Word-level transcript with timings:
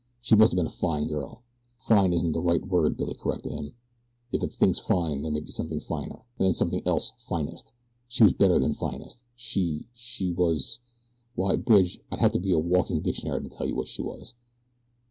"She 0.19 0.33
must 0.35 0.51
have 0.51 0.55
been 0.55 0.65
a 0.65 0.69
fine 0.71 1.05
girl." 1.05 1.43
"'Fine' 1.77 2.11
isn't 2.11 2.31
the 2.31 2.41
right 2.41 2.65
word," 2.67 2.97
Billy 2.97 3.13
corrected 3.13 3.51
him. 3.51 3.75
"If 4.31 4.41
a 4.41 4.47
thing's 4.47 4.79
fine 4.79 5.21
there 5.21 5.31
may 5.31 5.41
be 5.41 5.51
something 5.51 5.79
finer, 5.79 6.23
and 6.39 6.47
then 6.47 6.53
something 6.55 6.81
else 6.87 7.13
finest. 7.27 7.71
She 8.07 8.23
was 8.23 8.33
better 8.33 8.57
than 8.57 8.73
finest. 8.73 9.21
She 9.35 9.85
she 9.93 10.31
was 10.31 10.79
why, 11.35 11.55
Bridge, 11.55 11.99
I'd 12.11 12.17
have 12.17 12.31
to 12.31 12.39
be 12.39 12.51
a 12.51 12.57
walking 12.57 13.01
dictionary 13.01 13.43
to 13.43 13.49
tell 13.55 13.67
you 13.67 13.75
what 13.75 13.89
she 13.89 14.01
was." 14.01 14.33